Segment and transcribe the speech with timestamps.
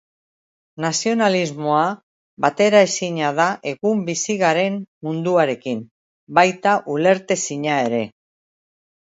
[0.83, 1.83] Nazionalismoa
[2.45, 5.85] bateraezina da egun bizi garen munduarekin,
[6.41, 8.03] baita ulertezina ere.